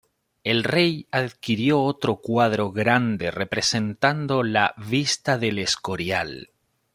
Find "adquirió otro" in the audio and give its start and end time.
1.11-2.15